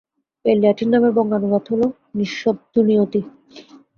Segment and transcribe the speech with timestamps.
[0.45, 3.21] এই ল্যাটিন নামের বঙ্গানুবাদ হল-নিঃশব্দুনিয়তি।